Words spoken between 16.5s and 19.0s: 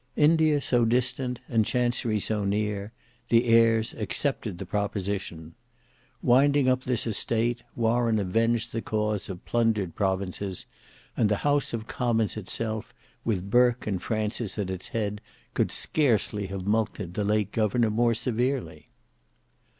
mulcted the late governor more severely.